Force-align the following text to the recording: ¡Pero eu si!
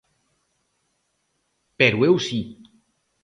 ¡Pero 1.79 1.97
eu 2.07 2.15
si! 2.27 2.41